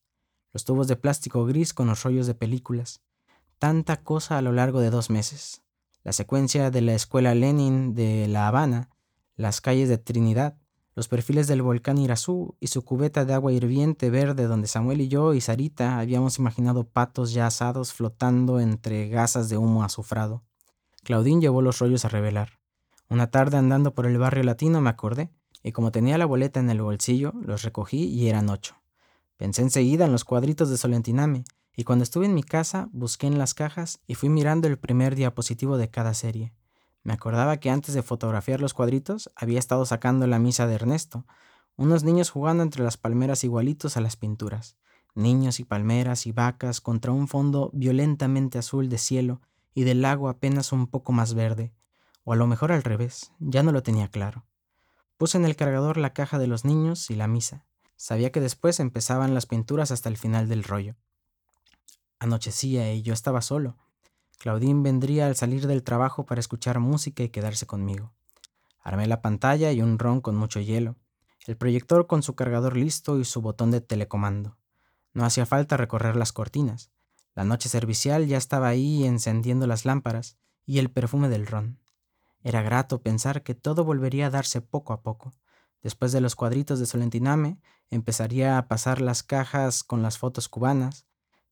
los 0.53 0.63
tubos 0.63 0.87
de 0.87 0.95
plástico 0.95 1.45
gris 1.45 1.73
con 1.73 1.87
los 1.87 2.03
rollos 2.03 2.27
de 2.27 2.33
películas, 2.35 3.01
tanta 3.59 4.03
cosa 4.03 4.37
a 4.37 4.41
lo 4.41 4.53
largo 4.53 4.79
de 4.79 4.89
dos 4.89 5.09
meses, 5.09 5.64
la 6.05 6.13
secuencia 6.13 6.69
de 6.69 6.81
la 6.81 6.93
escuela 6.93 7.33
Lenin 7.33 7.95
de 7.95 8.27
La 8.27 8.47
Habana, 8.47 8.89
las 9.35 9.59
calles 9.59 9.89
de 9.89 9.97
Trinidad, 9.97 10.55
los 10.93 11.07
perfiles 11.07 11.47
del 11.47 11.63
volcán 11.63 11.97
Irazú 11.97 12.55
y 12.59 12.67
su 12.67 12.85
cubeta 12.85 13.25
de 13.25 13.33
agua 13.33 13.51
hirviente 13.51 14.11
verde 14.11 14.45
donde 14.45 14.67
Samuel 14.67 15.01
y 15.01 15.07
yo 15.07 15.33
y 15.33 15.41
Sarita 15.41 15.97
habíamos 15.97 16.37
imaginado 16.37 16.83
patos 16.83 17.33
ya 17.33 17.47
asados 17.47 17.91
flotando 17.91 18.59
entre 18.59 19.09
gasas 19.09 19.49
de 19.49 19.57
humo 19.57 19.83
azufrado. 19.83 20.43
Claudín 21.03 21.41
llevó 21.41 21.63
los 21.63 21.79
rollos 21.79 22.05
a 22.05 22.09
revelar. 22.09 22.59
Una 23.09 23.31
tarde 23.31 23.57
andando 23.57 23.95
por 23.95 24.05
el 24.05 24.19
barrio 24.19 24.43
latino 24.43 24.81
me 24.81 24.91
acordé, 24.91 25.31
y 25.63 25.71
como 25.71 25.91
tenía 25.91 26.19
la 26.19 26.27
boleta 26.27 26.59
en 26.59 26.69
el 26.69 26.83
bolsillo, 26.83 27.33
los 27.41 27.63
recogí 27.63 28.03
y 28.03 28.29
eran 28.29 28.49
ocho. 28.49 28.75
Pensé 29.37 29.63
enseguida 29.63 30.05
en 30.05 30.11
los 30.11 30.23
cuadritos 30.23 30.69
de 30.69 30.77
Solentiname, 30.77 31.45
y 31.75 31.83
cuando 31.83 32.03
estuve 32.03 32.25
en 32.25 32.33
mi 32.33 32.43
casa 32.43 32.89
busqué 32.91 33.27
en 33.27 33.37
las 33.37 33.53
cajas 33.53 33.99
y 34.07 34.15
fui 34.15 34.29
mirando 34.29 34.67
el 34.67 34.77
primer 34.77 35.15
diapositivo 35.15 35.77
de 35.77 35.89
cada 35.89 36.13
serie. 36.13 36.53
Me 37.03 37.13
acordaba 37.13 37.57
que 37.57 37.69
antes 37.69 37.93
de 37.93 38.01
fotografiar 38.01 38.61
los 38.61 38.73
cuadritos 38.73 39.31
había 39.35 39.59
estado 39.59 39.85
sacando 39.85 40.25
la 40.27 40.39
misa 40.39 40.67
de 40.67 40.75
Ernesto, 40.75 41.25
unos 41.75 42.03
niños 42.03 42.29
jugando 42.29 42.63
entre 42.63 42.83
las 42.83 42.97
palmeras 42.97 43.43
igualitos 43.43 43.97
a 43.97 44.01
las 44.01 44.15
pinturas, 44.15 44.77
niños 45.13 45.59
y 45.59 45.65
palmeras 45.65 46.25
y 46.25 46.31
vacas 46.31 46.81
contra 46.81 47.11
un 47.11 47.27
fondo 47.27 47.69
violentamente 47.73 48.57
azul 48.57 48.89
de 48.89 48.97
cielo 48.97 49.41
y 49.73 49.83
del 49.83 50.01
lago 50.01 50.29
apenas 50.29 50.71
un 50.71 50.87
poco 50.87 51.11
más 51.11 51.33
verde, 51.33 51.73
o 52.23 52.33
a 52.33 52.35
lo 52.35 52.47
mejor 52.47 52.71
al 52.71 52.83
revés, 52.83 53.31
ya 53.39 53.61
no 53.61 53.71
lo 53.71 53.83
tenía 53.83 54.07
claro. 54.07 54.45
Puse 55.17 55.37
en 55.37 55.45
el 55.45 55.55
cargador 55.55 55.97
la 55.97 56.13
caja 56.13 56.39
de 56.39 56.47
los 56.47 56.65
niños 56.65 57.09
y 57.09 57.15
la 57.15 57.27
misa. 57.27 57.65
Sabía 57.95 58.31
que 58.31 58.41
después 58.41 58.79
empezaban 58.79 59.33
las 59.33 59.45
pinturas 59.45 59.91
hasta 59.91 60.09
el 60.09 60.17
final 60.17 60.49
del 60.49 60.63
rollo. 60.63 60.95
Anochecía 62.25 62.91
y 62.91 63.03
yo 63.03 63.13
estaba 63.13 63.43
solo, 63.43 63.77
Claudine 64.39 64.81
vendría 64.81 65.27
al 65.27 65.35
salir 65.35 65.67
del 65.67 65.83
trabajo 65.83 66.25
para 66.25 66.39
escuchar 66.39 66.79
música 66.79 67.21
y 67.21 67.29
quedarse 67.29 67.67
conmigo. 67.67 68.13
Armé 68.81 69.05
la 69.05 69.21
pantalla 69.21 69.71
y 69.71 69.83
un 69.83 69.99
ron 69.99 70.21
con 70.21 70.35
mucho 70.35 70.59
hielo, 70.59 70.95
el 71.45 71.55
proyector 71.55 72.07
con 72.07 72.23
su 72.23 72.33
cargador 72.33 72.75
listo 72.75 73.19
y 73.19 73.25
su 73.25 73.41
botón 73.41 73.69
de 73.69 73.79
telecomando. 73.79 74.57
No 75.13 75.23
hacía 75.23 75.45
falta 75.45 75.77
recorrer 75.77 76.15
las 76.15 76.33
cortinas. 76.33 76.89
La 77.35 77.43
noche 77.43 77.69
servicial 77.69 78.25
ya 78.25 78.37
estaba 78.37 78.69
ahí 78.69 79.05
encendiendo 79.05 79.67
las 79.67 79.85
lámparas 79.85 80.35
y 80.65 80.79
el 80.79 80.89
perfume 80.89 81.29
del 81.29 81.45
ron. 81.45 81.77
Era 82.41 82.63
grato 82.63 83.03
pensar 83.03 83.43
que 83.43 83.53
todo 83.53 83.85
volvería 83.85 84.27
a 84.27 84.31
darse 84.31 84.61
poco 84.61 84.93
a 84.93 85.03
poco. 85.03 85.35
Después 85.83 86.11
de 86.11 86.21
los 86.21 86.35
cuadritos 86.35 86.79
de 86.79 86.87
Solentiname, 86.87 87.59
empezaría 87.91 88.57
a 88.57 88.67
pasar 88.67 88.99
las 88.99 89.21
cajas 89.21 89.83
con 89.83 90.01
las 90.01 90.17
fotos 90.17 90.49
cubanas. 90.49 91.05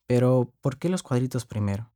Pero, 0.06 0.52
¿por 0.62 0.78
qué 0.78 0.90
los 0.90 1.04
cuadritos 1.04 1.46
primero? 1.46 1.92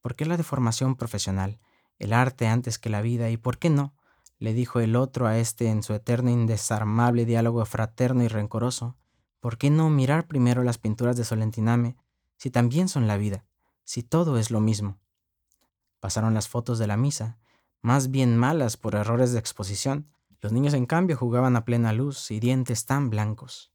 ¿Por 0.00 0.16
qué 0.16 0.24
la 0.24 0.36
deformación 0.36 0.96
profesional? 0.96 1.60
El 1.98 2.12
arte 2.12 2.46
antes 2.46 2.78
que 2.78 2.90
la 2.90 3.02
vida, 3.02 3.30
¿y 3.30 3.36
por 3.36 3.58
qué 3.58 3.70
no? 3.70 3.94
le 4.42 4.54
dijo 4.54 4.80
el 4.80 4.96
otro 4.96 5.28
a 5.28 5.38
este 5.38 5.68
en 5.68 5.84
su 5.84 5.94
eterno 5.94 6.28
indesarmable 6.28 7.24
diálogo 7.24 7.64
fraterno 7.64 8.24
y 8.24 8.28
rencoroso. 8.28 8.96
¿Por 9.38 9.56
qué 9.56 9.70
no 9.70 9.88
mirar 9.88 10.26
primero 10.26 10.64
las 10.64 10.78
pinturas 10.78 11.16
de 11.16 11.22
Solentiname, 11.22 11.96
si 12.36 12.50
también 12.50 12.88
son 12.88 13.06
la 13.06 13.16
vida, 13.16 13.44
si 13.84 14.02
todo 14.02 14.38
es 14.38 14.50
lo 14.50 14.58
mismo? 14.58 14.98
Pasaron 16.00 16.34
las 16.34 16.48
fotos 16.48 16.80
de 16.80 16.88
la 16.88 16.96
misa, 16.96 17.38
más 17.82 18.10
bien 18.10 18.36
malas 18.36 18.76
por 18.76 18.96
errores 18.96 19.32
de 19.32 19.38
exposición. 19.38 20.08
Los 20.40 20.50
niños, 20.50 20.74
en 20.74 20.86
cambio, 20.86 21.16
jugaban 21.16 21.54
a 21.54 21.64
plena 21.64 21.92
luz 21.92 22.32
y 22.32 22.40
dientes 22.40 22.84
tan 22.84 23.10
blancos. 23.10 23.72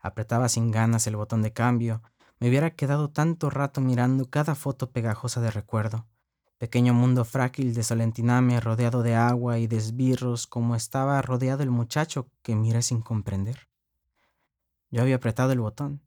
Apretaba 0.00 0.50
sin 0.50 0.70
ganas 0.70 1.06
el 1.06 1.16
botón 1.16 1.40
de 1.40 1.54
cambio, 1.54 2.02
me 2.44 2.50
hubiera 2.50 2.72
quedado 2.72 3.08
tanto 3.08 3.48
rato 3.48 3.80
mirando 3.80 4.28
cada 4.28 4.54
foto 4.54 4.90
pegajosa 4.90 5.40
de 5.40 5.50
recuerdo. 5.50 6.06
Pequeño 6.58 6.92
mundo 6.92 7.24
frágil 7.24 7.72
de 7.72 7.82
Solentiname 7.82 8.60
rodeado 8.60 9.02
de 9.02 9.14
agua 9.14 9.58
y 9.58 9.66
de 9.66 9.78
esbirros 9.78 10.46
como 10.46 10.76
estaba 10.76 11.22
rodeado 11.22 11.62
el 11.62 11.70
muchacho 11.70 12.28
que 12.42 12.54
miré 12.54 12.82
sin 12.82 13.00
comprender. 13.00 13.70
Yo 14.90 15.00
había 15.00 15.16
apretado 15.16 15.52
el 15.52 15.60
botón 15.60 16.02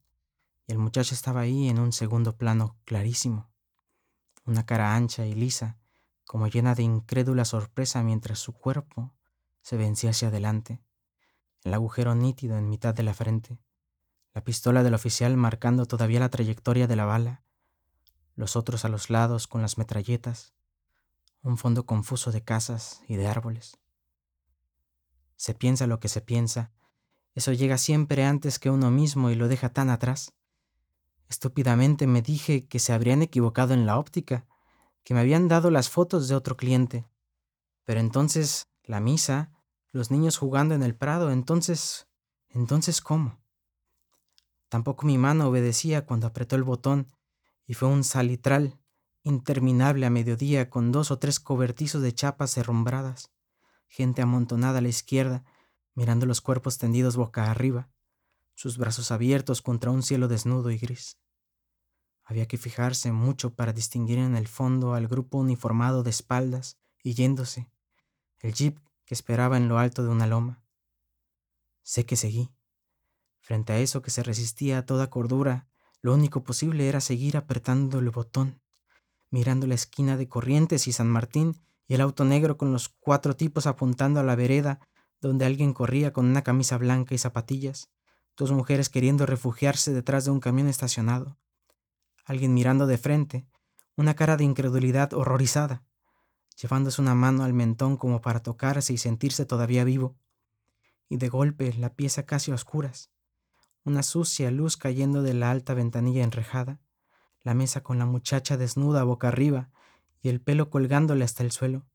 y 0.67 0.73
el 0.73 0.77
muchacho 0.77 1.15
estaba 1.15 1.41
ahí 1.41 1.69
en 1.69 1.79
un 1.79 1.91
segundo 1.91 2.37
plano 2.37 2.77
clarísimo. 2.85 3.49
Una 4.45 4.63
cara 4.63 4.93
ancha 4.93 5.25
y 5.25 5.33
lisa, 5.33 5.79
como 6.23 6.49
llena 6.49 6.75
de 6.75 6.83
incrédula 6.83 7.45
sorpresa 7.45 8.03
mientras 8.03 8.37
su 8.37 8.53
cuerpo 8.53 9.11
se 9.63 9.75
vencía 9.75 10.11
hacia 10.11 10.27
adelante, 10.27 10.79
el 11.63 11.73
agujero 11.73 12.13
nítido 12.13 12.59
en 12.59 12.69
mitad 12.69 12.93
de 12.93 13.01
la 13.01 13.15
frente, 13.15 13.57
la 14.37 14.43
pistola 14.43 14.83
del 14.83 14.93
oficial 14.93 15.35
marcando 15.35 15.87
todavía 15.87 16.19
la 16.19 16.29
trayectoria 16.29 16.85
de 16.85 16.95
la 16.95 17.05
bala, 17.05 17.43
los 18.35 18.55
otros 18.55 18.85
a 18.85 18.87
los 18.87 19.09
lados 19.09 19.47
con 19.47 19.63
las 19.63 19.79
metralletas, 19.79 20.53
un 21.41 21.57
fondo 21.57 21.87
confuso 21.87 22.31
de 22.31 22.43
casas 22.43 23.01
y 23.07 23.15
de 23.15 23.25
árboles. 23.25 23.79
Se 25.37 25.55
piensa 25.55 25.87
lo 25.87 25.99
que 25.99 26.07
se 26.07 26.21
piensa, 26.21 26.71
eso 27.33 27.51
llega 27.51 27.79
siempre 27.79 28.25
antes 28.25 28.59
que 28.59 28.69
uno 28.69 28.91
mismo 28.91 29.31
y 29.31 29.35
lo 29.35 29.47
deja 29.47 29.69
tan 29.69 29.89
atrás. 29.89 30.35
Estúpidamente 31.27 32.05
me 32.05 32.21
dije 32.21 32.67
que 32.67 32.77
se 32.77 32.93
habrían 32.93 33.23
equivocado 33.23 33.73
en 33.73 33.87
la 33.87 33.97
óptica, 33.97 34.45
que 35.03 35.15
me 35.15 35.21
habían 35.21 35.47
dado 35.47 35.71
las 35.71 35.89
fotos 35.89 36.27
de 36.27 36.35
otro 36.35 36.57
cliente. 36.57 37.07
Pero 37.85 38.01
entonces, 38.01 38.67
la 38.83 38.99
misa, 38.99 39.49
los 39.91 40.11
niños 40.11 40.37
jugando 40.37 40.75
en 40.75 40.83
el 40.83 40.93
prado, 40.93 41.31
entonces, 41.31 42.07
entonces, 42.49 43.01
¿cómo? 43.01 43.39
Tampoco 44.69 45.05
mi 45.05 45.17
mano 45.17 45.47
obedecía 45.47 46.05
cuando 46.05 46.27
apretó 46.27 46.55
el 46.55 46.63
botón 46.63 47.07
y 47.65 47.73
fue 47.73 47.87
un 47.87 48.03
salitral 48.03 48.79
interminable 49.23 50.05
a 50.05 50.09
mediodía 50.09 50.69
con 50.69 50.91
dos 50.91 51.11
o 51.11 51.19
tres 51.19 51.39
cobertizos 51.39 52.01
de 52.01 52.13
chapas 52.13 52.57
herrumbradas, 52.57 53.31
gente 53.87 54.21
amontonada 54.21 54.79
a 54.79 54.81
la 54.81 54.87
izquierda, 54.87 55.43
mirando 55.93 56.25
los 56.25 56.41
cuerpos 56.41 56.77
tendidos 56.77 57.17
boca 57.17 57.51
arriba, 57.51 57.89
sus 58.55 58.77
brazos 58.77 59.11
abiertos 59.11 59.61
contra 59.61 59.91
un 59.91 60.03
cielo 60.03 60.27
desnudo 60.27 60.71
y 60.71 60.77
gris. 60.77 61.17
Había 62.23 62.47
que 62.47 62.57
fijarse 62.57 63.11
mucho 63.11 63.55
para 63.55 63.73
distinguir 63.73 64.19
en 64.19 64.35
el 64.35 64.47
fondo 64.47 64.93
al 64.93 65.07
grupo 65.07 65.37
uniformado 65.37 66.03
de 66.03 66.09
espaldas 66.09 66.77
y 67.01 67.13
yéndose, 67.13 67.69
el 68.39 68.53
jeep 68.53 68.79
que 69.05 69.13
esperaba 69.13 69.57
en 69.57 69.69
lo 69.69 69.77
alto 69.77 70.03
de 70.03 70.09
una 70.09 70.27
loma. 70.27 70.61
Sé 71.83 72.05
que 72.05 72.17
seguí. 72.17 72.49
Frente 73.47 73.71
a 73.71 73.79
eso 73.79 74.01
que 74.01 74.11
se 74.11 74.23
resistía 74.23 74.77
a 74.77 74.85
toda 74.85 75.09
cordura, 75.09 75.69
lo 76.01 76.13
único 76.13 76.43
posible 76.43 76.89
era 76.89 76.99
seguir 76.99 77.37
apretando 77.37 77.99
el 77.99 78.09
botón, 78.09 78.59
mirando 79.29 79.67
la 79.67 79.75
esquina 79.75 80.17
de 80.17 80.27
Corrientes 80.27 80.85
y 80.85 80.91
San 80.91 81.07
Martín 81.07 81.55
y 81.87 81.93
el 81.93 82.01
auto 82.01 82.25
negro 82.25 82.57
con 82.57 82.73
los 82.73 82.89
cuatro 82.89 83.37
tipos 83.37 83.65
apuntando 83.65 84.19
a 84.19 84.23
la 84.23 84.35
vereda 84.35 84.81
donde 85.21 85.45
alguien 85.45 85.71
corría 85.71 86.11
con 86.11 86.25
una 86.25 86.43
camisa 86.43 86.77
blanca 86.77 87.15
y 87.15 87.19
zapatillas, 87.19 87.89
dos 88.35 88.51
mujeres 88.51 88.89
queriendo 88.89 89.25
refugiarse 89.25 89.93
detrás 89.93 90.25
de 90.25 90.31
un 90.31 90.41
camión 90.41 90.67
estacionado, 90.67 91.37
alguien 92.25 92.53
mirando 92.53 92.85
de 92.85 92.97
frente, 92.97 93.47
una 93.95 94.13
cara 94.13 94.35
de 94.35 94.43
incredulidad 94.43 95.13
horrorizada, 95.13 95.85
llevándose 96.61 97.01
una 97.01 97.15
mano 97.15 97.45
al 97.45 97.53
mentón 97.53 97.95
como 97.95 98.19
para 98.19 98.43
tocarse 98.43 98.91
y 98.91 98.97
sentirse 98.97 99.45
todavía 99.45 99.85
vivo, 99.85 100.17
y 101.07 101.15
de 101.15 101.29
golpe 101.29 101.71
la 101.77 101.95
pieza 101.95 102.25
casi 102.25 102.51
a 102.51 102.55
oscuras, 102.55 103.09
una 103.87 104.03
sucia 104.03 104.51
luz 104.51 104.75
cayendo 104.75 105.21
de 105.21 105.33
la 105.33 105.49
alta 105.49 105.73
ventanilla 105.73 106.21
enrejada, 106.21 106.81
la 107.41 107.53
mesa 107.53 107.83
con 107.83 107.97
la 107.97 108.05
muchacha 108.05 108.57
desnuda 108.57 109.05
boca 109.05 109.29
arriba 109.29 109.69
y 110.21 110.27
el 110.27 110.41
pelo 110.41 110.69
colgándole 110.69 111.23
hasta 111.23 111.41
el 111.41 111.51
suelo, 111.51 111.85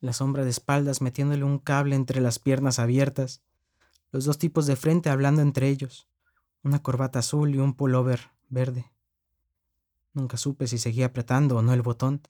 la 0.00 0.12
sombra 0.12 0.42
de 0.42 0.50
espaldas 0.50 1.00
metiéndole 1.00 1.44
un 1.44 1.60
cable 1.60 1.94
entre 1.94 2.20
las 2.20 2.40
piernas 2.40 2.80
abiertas, 2.80 3.42
los 4.10 4.24
dos 4.24 4.38
tipos 4.38 4.66
de 4.66 4.74
frente 4.74 5.08
hablando 5.08 5.40
entre 5.40 5.68
ellos, 5.68 6.08
una 6.64 6.82
corbata 6.82 7.20
azul 7.20 7.54
y 7.54 7.58
un 7.58 7.74
pullover 7.74 8.32
verde. 8.48 8.90
Nunca 10.14 10.36
supe 10.36 10.66
si 10.66 10.78
seguía 10.78 11.06
apretando 11.06 11.56
o 11.56 11.62
no 11.62 11.74
el 11.74 11.82
botón. 11.82 12.22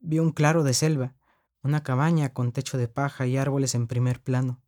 Vi 0.00 0.20
un 0.20 0.32
claro 0.32 0.62
de 0.62 0.72
selva, 0.72 1.14
una 1.62 1.82
cabaña 1.82 2.32
con 2.32 2.52
techo 2.52 2.78
de 2.78 2.88
paja 2.88 3.26
y 3.26 3.36
árboles 3.36 3.74
en 3.74 3.88
primer 3.88 4.22
plano. 4.22 4.62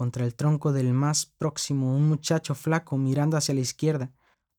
Contra 0.00 0.24
el 0.24 0.34
tronco 0.34 0.72
del 0.72 0.94
más 0.94 1.26
próximo 1.26 1.94
un 1.94 2.08
muchacho 2.08 2.54
flaco 2.54 2.96
mirando 2.96 3.36
hacia 3.36 3.54
la 3.54 3.60
izquierda, 3.60 4.10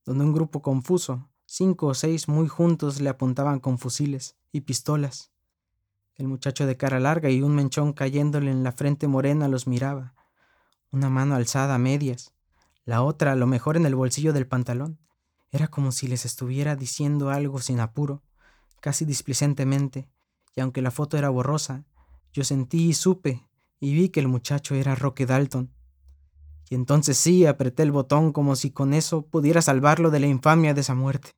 donde 0.05 0.23
un 0.23 0.33
grupo 0.33 0.61
confuso, 0.61 1.31
Cinco 1.47 1.87
o 1.87 1.93
seis 1.95 2.27
muy 2.27 2.47
juntos 2.47 3.01
le 3.01 3.09
apuntaban 3.09 3.59
con 3.59 3.79
fusiles 3.79 4.35
y 4.51 4.61
pistolas. 4.61 5.31
El 6.13 6.27
muchacho 6.27 6.67
de 6.67 6.77
cara 6.77 6.99
larga 6.99 7.31
y 7.31 7.41
un 7.41 7.55
menchón 7.55 7.93
cayéndole 7.93 8.51
en 8.51 8.63
la 8.63 8.71
frente 8.71 9.07
morena 9.07 9.47
los 9.47 9.65
miraba, 9.65 10.13
una 10.91 11.09
mano 11.09 11.33
alzada 11.33 11.73
a 11.73 11.79
medias, 11.79 12.35
la 12.85 13.01
otra 13.01 13.31
a 13.31 13.35
lo 13.35 13.47
mejor 13.47 13.77
en 13.77 13.87
el 13.87 13.95
bolsillo 13.95 14.33
del 14.33 14.45
pantalón. 14.45 14.99
Era 15.49 15.69
como 15.69 15.91
si 15.91 16.07
les 16.07 16.23
estuviera 16.23 16.75
diciendo 16.75 17.31
algo 17.31 17.57
sin 17.61 17.79
apuro, 17.79 18.21
casi 18.79 19.05
displicentemente, 19.05 20.07
y 20.55 20.61
aunque 20.61 20.83
la 20.83 20.91
foto 20.91 21.17
era 21.17 21.29
borrosa, 21.29 21.83
yo 22.31 22.43
sentí 22.43 22.89
y 22.89 22.93
supe 22.93 23.43
y 23.81 23.93
vi 23.93 24.07
que 24.07 24.21
el 24.21 24.29
muchacho 24.29 24.75
era 24.75 24.95
Roque 24.95 25.25
Dalton. 25.25 25.73
Y 26.69 26.75
entonces 26.75 27.17
sí 27.17 27.45
apreté 27.45 27.83
el 27.83 27.91
botón 27.91 28.31
como 28.31 28.55
si 28.55 28.71
con 28.71 28.93
eso 28.93 29.23
pudiera 29.23 29.61
salvarlo 29.61 30.09
de 30.09 30.21
la 30.21 30.27
infamia 30.27 30.73
de 30.73 30.79
esa 30.79 30.95
muerte 30.95 31.31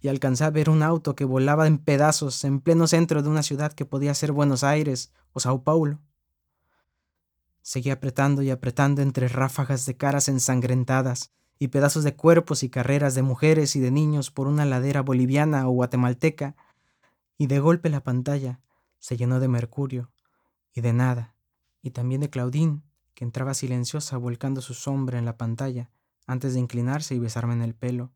y 0.00 0.08
alcancé 0.08 0.44
a 0.44 0.50
ver 0.50 0.70
un 0.70 0.82
auto 0.82 1.14
que 1.14 1.24
volaba 1.24 1.66
en 1.66 1.78
pedazos 1.78 2.44
en 2.44 2.60
pleno 2.60 2.86
centro 2.86 3.22
de 3.22 3.28
una 3.28 3.42
ciudad 3.42 3.72
que 3.72 3.84
podía 3.84 4.14
ser 4.14 4.32
Buenos 4.32 4.62
Aires 4.64 5.12
o 5.32 5.40
Sao 5.40 5.62
Paulo. 5.62 5.98
Seguí 7.62 7.90
apretando 7.90 8.42
y 8.42 8.50
apretando 8.50 9.02
entre 9.02 9.28
ráfagas 9.28 9.84
de 9.86 9.96
caras 9.96 10.28
ensangrentadas 10.28 11.32
y 11.58 11.68
pedazos 11.68 12.04
de 12.04 12.14
cuerpos 12.14 12.62
y 12.62 12.70
carreras 12.70 13.14
de 13.14 13.22
mujeres 13.22 13.74
y 13.74 13.80
de 13.80 13.90
niños 13.90 14.30
por 14.30 14.46
una 14.46 14.64
ladera 14.64 15.02
boliviana 15.02 15.68
o 15.68 15.72
guatemalteca, 15.72 16.54
y 17.36 17.46
de 17.46 17.58
golpe 17.58 17.88
la 17.88 18.02
pantalla 18.02 18.60
se 18.98 19.16
llenó 19.16 19.40
de 19.40 19.48
mercurio 19.48 20.10
y 20.72 20.80
de 20.80 20.92
nada, 20.92 21.34
y 21.82 21.90
también 21.90 22.20
de 22.20 22.30
Claudine, 22.30 22.82
que 23.14 23.24
entraba 23.24 23.54
silenciosa 23.54 24.16
volcando 24.16 24.60
su 24.60 24.74
sombra 24.74 25.18
en 25.18 25.24
la 25.24 25.36
pantalla 25.36 25.90
antes 26.26 26.54
de 26.54 26.60
inclinarse 26.60 27.14
y 27.14 27.18
besarme 27.18 27.54
en 27.54 27.62
el 27.62 27.74
pelo 27.74 28.12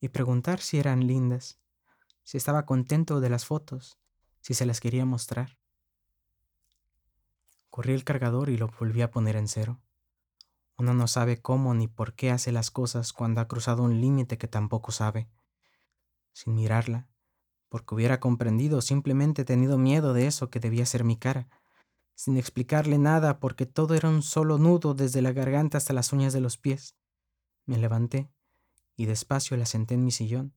y 0.00 0.08
preguntar 0.08 0.60
si 0.60 0.78
eran 0.78 1.06
lindas, 1.06 1.58
si 2.22 2.36
estaba 2.36 2.66
contento 2.66 3.20
de 3.20 3.30
las 3.30 3.46
fotos, 3.46 3.98
si 4.40 4.54
se 4.54 4.66
las 4.66 4.80
quería 4.80 5.04
mostrar. 5.04 5.58
Corrí 7.70 7.92
el 7.92 8.04
cargador 8.04 8.48
y 8.50 8.56
lo 8.56 8.68
volví 8.78 9.02
a 9.02 9.10
poner 9.10 9.36
en 9.36 9.48
cero. 9.48 9.80
Uno 10.78 10.92
no 10.92 11.08
sabe 11.08 11.40
cómo 11.40 11.74
ni 11.74 11.88
por 11.88 12.14
qué 12.14 12.30
hace 12.30 12.52
las 12.52 12.70
cosas 12.70 13.12
cuando 13.12 13.40
ha 13.40 13.48
cruzado 13.48 13.82
un 13.82 14.00
límite 14.00 14.38
que 14.38 14.48
tampoco 14.48 14.92
sabe. 14.92 15.28
Sin 16.32 16.54
mirarla, 16.54 17.08
porque 17.68 17.94
hubiera 17.94 18.20
comprendido 18.20 18.82
simplemente 18.82 19.44
tenido 19.44 19.78
miedo 19.78 20.12
de 20.12 20.26
eso 20.26 20.50
que 20.50 20.60
debía 20.60 20.84
ser 20.84 21.02
mi 21.04 21.16
cara, 21.16 21.48
sin 22.16 22.38
explicarle 22.38 22.98
nada 22.98 23.38
porque 23.38 23.66
todo 23.66 23.94
era 23.94 24.08
un 24.08 24.22
solo 24.22 24.58
nudo 24.58 24.94
desde 24.94 25.22
la 25.22 25.32
garganta 25.32 25.78
hasta 25.78 25.92
las 25.92 26.12
uñas 26.12 26.32
de 26.32 26.40
los 26.40 26.56
pies. 26.56 26.96
Me 27.66 27.76
levanté 27.76 28.28
y 28.96 29.04
despacio 29.04 29.56
la 29.56 29.66
senté 29.66 29.94
en 29.94 30.04
mi 30.04 30.10
sillón. 30.10 30.54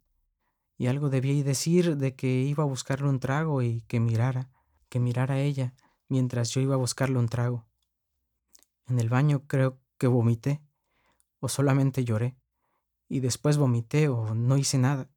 Y 0.77 0.87
algo 0.87 1.09
debía 1.09 1.43
decir 1.43 1.97
de 1.97 2.15
que 2.15 2.41
iba 2.41 2.63
a 2.63 2.67
buscarle 2.67 3.09
un 3.09 3.19
trago 3.19 3.61
y 3.61 3.81
que 3.81 3.99
mirara, 3.99 4.49
que 4.87 4.99
mirara 5.01 5.35
a 5.35 5.41
ella 5.41 5.73
mientras 6.07 6.49
yo 6.51 6.61
iba 6.61 6.75
a 6.75 6.77
buscarle 6.77 7.19
un 7.19 7.27
trago. 7.27 7.67
En 8.87 8.97
el 8.97 9.09
baño 9.09 9.45
creo 9.45 9.77
que 9.97 10.07
vomité, 10.07 10.61
o 11.41 11.49
solamente 11.49 12.05
lloré, 12.05 12.37
y 13.09 13.19
después 13.19 13.57
vomité 13.57 14.07
o 14.07 14.33
no 14.33 14.57
hice 14.57 14.77
nada, 14.77 15.09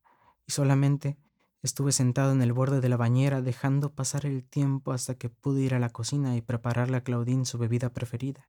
y 0.44 0.52
solamente 0.52 1.16
estuve 1.62 1.92
sentado 1.92 2.32
en 2.32 2.42
el 2.42 2.52
borde 2.52 2.80
de 2.80 2.88
la 2.88 2.96
bañera 2.96 3.40
dejando 3.40 3.94
pasar 3.94 4.26
el 4.26 4.44
tiempo 4.44 4.92
hasta 4.92 5.14
que 5.16 5.28
pude 5.28 5.62
ir 5.62 5.74
a 5.74 5.78
la 5.78 5.90
cocina 5.90 6.36
y 6.36 6.40
prepararle 6.40 6.96
a 6.96 7.04
Claudine 7.04 7.44
su 7.44 7.58
bebida 7.58 7.92
preferida, 7.92 8.48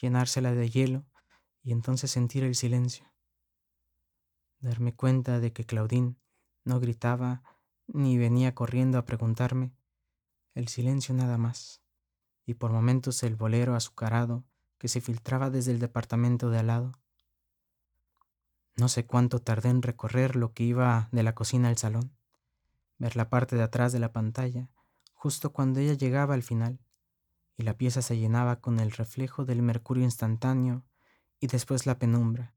llenársela 0.00 0.52
de 0.52 0.70
hielo 0.70 1.04
y 1.62 1.72
entonces 1.72 2.10
sentir 2.10 2.44
el 2.44 2.54
silencio 2.54 3.12
darme 4.62 4.94
cuenta 4.94 5.40
de 5.40 5.52
que 5.52 5.66
Claudine 5.66 6.16
no 6.64 6.80
gritaba 6.80 7.42
ni 7.88 8.16
venía 8.16 8.54
corriendo 8.54 8.96
a 8.96 9.04
preguntarme, 9.04 9.74
el 10.54 10.68
silencio 10.68 11.14
nada 11.14 11.36
más, 11.36 11.82
y 12.46 12.54
por 12.54 12.70
momentos 12.70 13.22
el 13.24 13.34
bolero 13.34 13.74
azucarado 13.74 14.44
que 14.78 14.88
se 14.88 15.00
filtraba 15.00 15.50
desde 15.50 15.72
el 15.72 15.80
departamento 15.80 16.48
de 16.48 16.60
al 16.60 16.68
lado. 16.68 16.92
No 18.76 18.88
sé 18.88 19.04
cuánto 19.04 19.40
tardé 19.40 19.68
en 19.68 19.82
recorrer 19.82 20.36
lo 20.36 20.52
que 20.54 20.62
iba 20.62 21.08
de 21.12 21.24
la 21.24 21.34
cocina 21.34 21.68
al 21.68 21.76
salón, 21.76 22.16
ver 22.98 23.16
la 23.16 23.28
parte 23.28 23.56
de 23.56 23.62
atrás 23.62 23.92
de 23.92 23.98
la 23.98 24.12
pantalla, 24.12 24.70
justo 25.12 25.52
cuando 25.52 25.80
ella 25.80 25.94
llegaba 25.94 26.34
al 26.34 26.42
final, 26.42 26.80
y 27.56 27.62
la 27.62 27.76
pieza 27.76 28.02
se 28.02 28.18
llenaba 28.18 28.60
con 28.60 28.80
el 28.80 28.92
reflejo 28.92 29.44
del 29.44 29.62
mercurio 29.62 30.04
instantáneo 30.04 30.84
y 31.40 31.46
después 31.46 31.86
la 31.86 31.98
penumbra, 31.98 32.54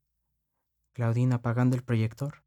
Claudine 0.94 1.36
apagando 1.36 1.76
el 1.76 1.84
proyector 1.84 2.46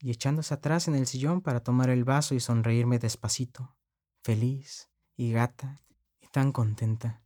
y 0.00 0.10
echándose 0.10 0.54
atrás 0.54 0.88
en 0.88 0.94
el 0.94 1.06
sillón 1.06 1.42
para 1.42 1.60
tomar 1.60 1.90
el 1.90 2.04
vaso 2.04 2.34
y 2.34 2.40
sonreírme 2.40 2.98
despacito, 2.98 3.76
feliz 4.22 4.88
y 5.16 5.32
gata 5.32 5.82
y 6.20 6.28
tan 6.28 6.52
contenta. 6.52 7.22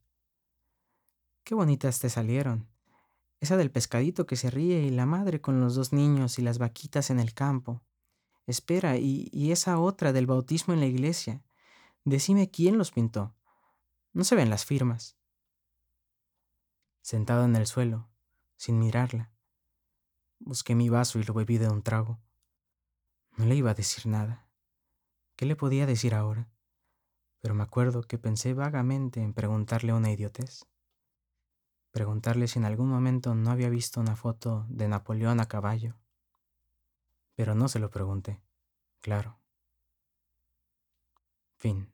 Qué 1.44 1.54
bonitas 1.54 2.00
te 2.00 2.08
salieron. 2.08 2.68
Esa 3.40 3.56
del 3.56 3.70
pescadito 3.70 4.26
que 4.26 4.36
se 4.36 4.50
ríe 4.50 4.82
y 4.82 4.90
la 4.90 5.06
madre 5.06 5.40
con 5.40 5.60
los 5.60 5.74
dos 5.74 5.92
niños 5.92 6.38
y 6.38 6.42
las 6.42 6.58
vaquitas 6.58 7.10
en 7.10 7.20
el 7.20 7.34
campo. 7.34 7.82
Espera, 8.46 8.96
y, 8.96 9.28
y 9.32 9.52
esa 9.52 9.78
otra 9.78 10.12
del 10.12 10.26
bautismo 10.26 10.74
en 10.74 10.80
la 10.80 10.86
iglesia. 10.86 11.42
Decime 12.04 12.50
quién 12.50 12.78
los 12.78 12.90
pintó. 12.90 13.34
No 14.12 14.24
se 14.24 14.34
ven 14.34 14.50
las 14.50 14.64
firmas. 14.64 15.16
Sentado 17.00 17.44
en 17.44 17.56
el 17.56 17.66
suelo, 17.66 18.08
sin 18.56 18.78
mirarla, 18.78 19.32
busqué 20.38 20.74
mi 20.74 20.88
vaso 20.88 21.18
y 21.18 21.24
lo 21.24 21.34
bebí 21.34 21.58
de 21.58 21.68
un 21.68 21.82
trago. 21.82 22.20
No 23.36 23.46
le 23.46 23.56
iba 23.56 23.70
a 23.70 23.74
decir 23.74 24.06
nada. 24.06 24.48
¿Qué 25.36 25.46
le 25.46 25.56
podía 25.56 25.86
decir 25.86 26.14
ahora? 26.14 26.50
Pero 27.40 27.54
me 27.54 27.62
acuerdo 27.62 28.02
que 28.02 28.18
pensé 28.18 28.54
vagamente 28.54 29.20
en 29.20 29.32
preguntarle 29.32 29.92
una 29.92 30.12
idiotez. 30.12 30.66
Preguntarle 31.90 32.46
si 32.46 32.58
en 32.58 32.64
algún 32.64 32.88
momento 32.88 33.34
no 33.34 33.50
había 33.50 33.68
visto 33.68 34.00
una 34.00 34.16
foto 34.16 34.66
de 34.68 34.88
Napoleón 34.88 35.40
a 35.40 35.46
caballo. 35.46 35.96
Pero 37.42 37.56
no 37.56 37.66
se 37.66 37.80
lo 37.80 37.90
pregunté, 37.90 38.40
claro. 39.00 39.36
Fin. 41.56 41.92